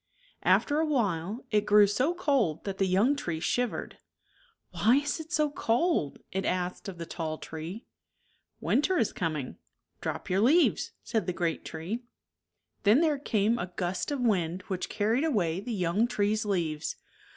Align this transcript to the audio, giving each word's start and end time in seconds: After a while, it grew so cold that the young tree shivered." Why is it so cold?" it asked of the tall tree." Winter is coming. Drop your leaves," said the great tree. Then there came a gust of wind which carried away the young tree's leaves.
After 0.41 0.79
a 0.79 0.85
while, 0.87 1.45
it 1.51 1.67
grew 1.67 1.85
so 1.85 2.15
cold 2.15 2.63
that 2.63 2.79
the 2.79 2.87
young 2.87 3.15
tree 3.15 3.39
shivered." 3.39 3.99
Why 4.71 4.95
is 4.95 5.19
it 5.19 5.31
so 5.31 5.51
cold?" 5.51 6.17
it 6.31 6.43
asked 6.43 6.89
of 6.89 6.97
the 6.97 7.05
tall 7.05 7.37
tree." 7.37 7.85
Winter 8.59 8.97
is 8.97 9.13
coming. 9.13 9.57
Drop 10.01 10.27
your 10.27 10.39
leaves," 10.41 10.93
said 11.03 11.27
the 11.27 11.33
great 11.33 11.63
tree. 11.63 12.01
Then 12.81 13.01
there 13.01 13.19
came 13.19 13.59
a 13.59 13.71
gust 13.75 14.09
of 14.09 14.19
wind 14.21 14.63
which 14.69 14.89
carried 14.89 15.23
away 15.23 15.59
the 15.59 15.71
young 15.71 16.07
tree's 16.07 16.45
leaves. 16.45 16.95